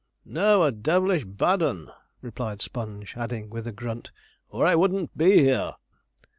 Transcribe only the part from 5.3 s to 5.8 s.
here.'